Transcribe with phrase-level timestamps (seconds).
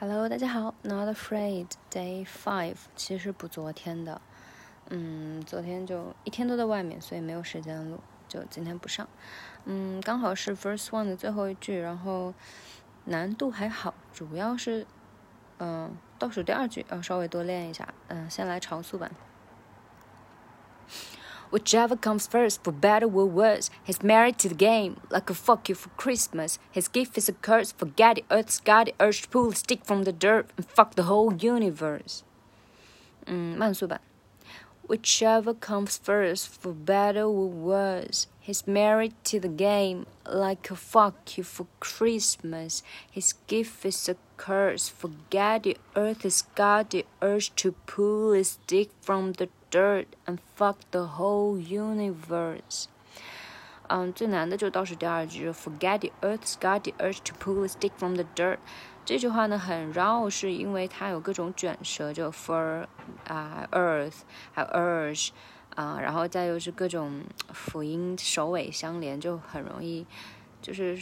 [0.00, 4.20] Hello，大家好，Not Afraid Day Five，其实是补昨天的，
[4.90, 9.08] 嗯，昨天就一天都在外面，所以没有时间录，就今天不上。
[9.64, 12.32] 嗯，刚好是 First One 的最后一句，然后
[13.06, 14.86] 难度还好，主要是
[15.58, 17.92] 嗯倒数第二句要稍微多练一下。
[18.06, 19.10] 嗯，先来常速版。
[21.51, 25.75] Whichever comes first, for better or worse, he's married to the game, like a fuck you
[25.75, 26.57] for Christmas.
[26.71, 29.85] His gift is a curse, forget the earth's got the urge to pull a stick
[29.85, 32.23] from the dirt and fuck the whole universe.
[33.25, 34.01] 嗯，慢速版。
[34.85, 41.43] Whichever comes first, for better or worse, he's married to the game, like a fuck you
[41.43, 42.83] for Christmas.
[43.09, 48.43] His gift is a curse, forget the earth has got the urge to pull a
[48.43, 52.86] stick from the dirt and fuck the whole universe。
[53.88, 58.58] 嗯，最难的就倒数第二句，Forget the earth's got the urge to pull a stick from the dirt。
[59.06, 62.86] 这句话呢很绕，是因为它有各种卷舌，就 for
[63.26, 64.16] 啊、earth，
[64.52, 65.30] 还有 urge
[65.74, 70.06] 啊，然后再又是各种辅音首尾相连，就很容易
[70.60, 70.98] 就是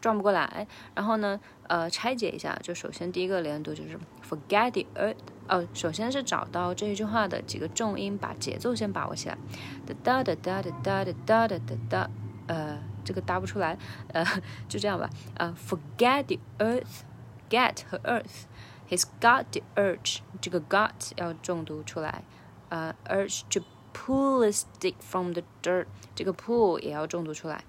[0.00, 0.66] 转不过来。
[0.94, 5.16] 然后呢，呃，拆解一下，就首先第一个连读就是 Forget the earth。
[5.50, 9.36] 哦，首先是找到这一句话的几个重音，把节奏先把握起来。
[9.84, 12.10] 哒哒哒哒哒哒哒哒哒哒，
[12.46, 13.76] 呃，这个搭不出来，
[14.12, 14.24] 呃，
[14.68, 15.10] 就这样吧。
[15.34, 22.22] 呃，forget the earth，get 和 earth，he's got the urge，这个 got 要重读出来。
[22.68, 23.60] 呃，urge to
[23.92, 27.64] pull a stick from the dirt，这个 pull 也要重读出来。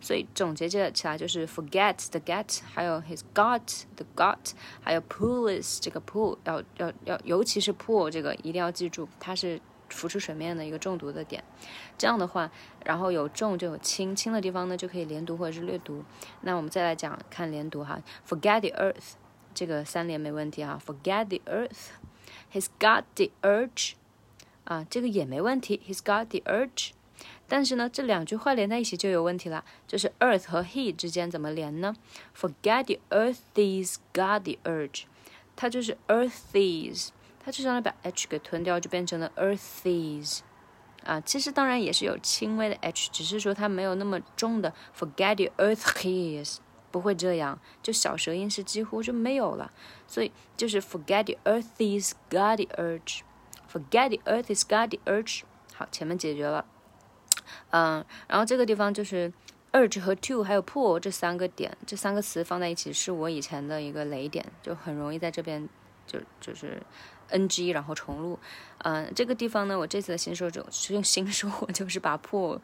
[0.00, 11.42] 所以总结起来就是 forget the get，还有 his got the got，还有 pull is 这个 pull 要要要，尤其是 pull 这个一定要记住，它是浮出水面的一个重读的点。
[11.98, 12.50] 这样的话，
[12.84, 16.04] 然后有重就有轻，轻的地方呢就可以连读或者是略读。
[16.42, 19.14] 那我们再来讲看连读哈，forget the earth
[19.52, 23.92] 这个三连没问题哈，forget the earth，he's got the urge
[24.64, 26.90] 啊，这个也没问题，he's got the urge。
[27.48, 31.94] 但是呢，这两句话连在一起就有问题了，就是 earth 和 he 之间怎么连呢
[32.38, 35.04] ？Forget the earth is got the urge，
[35.56, 37.10] 它就是 earth is，
[37.44, 40.42] 它就相当于把 h 给吞掉，就变成了 earth is，。
[41.04, 46.58] 啊，其实当然也是有轻微的 h，只是说它没有那么重的 forget the earthies，
[46.90, 49.72] 不会这样，就小舌音是几乎就没有了，
[50.06, 55.42] 所以就是 forget the earth is got the urge，forget the earth is got the urge。
[55.74, 56.66] 好，前面解决了。
[57.70, 59.32] 嗯，然后这个地方就是
[59.72, 65.68] urge 和 to 还有 pull 这三个点，这三个词放在一起是我以前的一个雷点，就很容易在这边
[66.06, 66.82] 就就是
[67.30, 68.38] ng 然后重录。
[68.78, 72.58] 嗯，这个地方呢，我这次的新手就是用新收获，就是把 pull，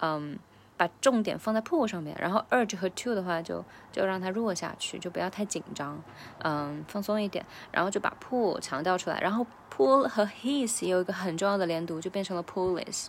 [0.00, 0.38] 嗯，
[0.76, 6.02] 把重点放在 pull 上面，然后 urge 和 to 的话就就让它弱下去，就不要太紧张，
[6.42, 13.06] 嗯，放松一点，然后就把 pull 强调出来，然后 pull 和 his 也有一个很重要的连读，就变成了 pullis。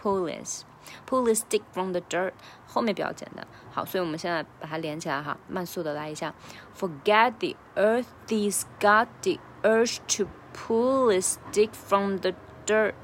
[0.00, 0.62] Pullis,
[1.06, 2.32] pull a stick from the dirt，
[2.66, 3.46] 后面比较简单。
[3.70, 6.34] 好，所以我们现在把它连起来哈，慢速的来一下。
[6.76, 12.32] Forget the earth, these got the urge to pull a stick from the
[12.66, 12.94] dirt。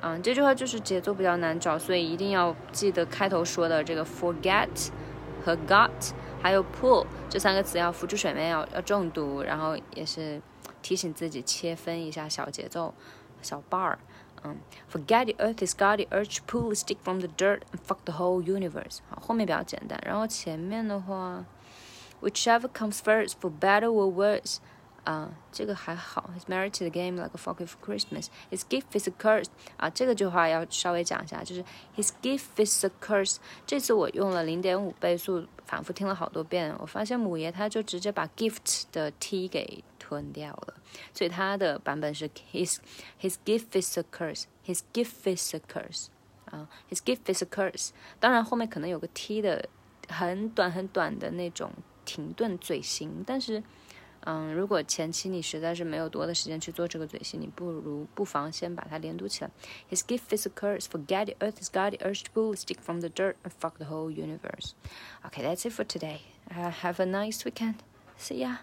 [0.00, 4.90] 嗯，这句话就是节奏比较难找，所以一定要记得开头说的这个 forget
[5.44, 5.90] 和 got，
[6.40, 10.40] 还有 pull 这三个词要浮出水面，要要重读，然后也是
[10.82, 12.94] 提醒自己切分一下小节奏、
[13.42, 13.96] 小 bar。
[14.43, 14.57] 嗯，
[14.91, 17.99] Forget the earth has got the urge to pull a stick from the dirt and fuck
[18.05, 18.99] the whole universe。
[19.09, 21.45] 好，后面比较简单，然后前面的话，
[22.21, 24.57] Whichever comes first, for better or worse。
[25.05, 26.29] 啊，这个还好。
[26.33, 28.27] He's married to the game like a fucker for Christmas.
[28.49, 29.47] His gift is a curse.
[29.75, 31.61] 啊，这个句话要稍微讲一下，就是
[31.97, 33.35] His gift is a curse。
[33.65, 40.75] 这次我用了零点五倍速，反复听了好多遍，我发现母爷他就直接把 gift 的 t 给 吞掉了，
[41.13, 42.77] 所以他的版本是 His
[43.19, 44.43] His gift is a curse.
[44.65, 46.07] His gift is a curse.
[46.45, 47.89] 啊，His gift is a curse。
[48.19, 49.69] 当然后面可能有个 t 的
[50.07, 51.71] 很短很短的那种
[52.05, 53.63] 停顿嘴型，但是。
[54.25, 59.51] 嗯，如果前期你实在是没有多的时间去做这个嘴型，你不如不妨先把它连读起来。
[59.91, 60.85] His gift is a curse.
[60.85, 63.51] Forget the earth has got the urge to pull a stick from the dirt and
[63.51, 64.75] fuck the whole universe.
[65.25, 66.21] Okay, that's it for today.
[66.49, 67.83] Uh, have a nice weekend.
[68.15, 68.59] See ya.